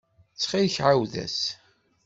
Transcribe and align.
Ttxil-k, 0.33 0.75
ɛawed-as. 0.85 1.39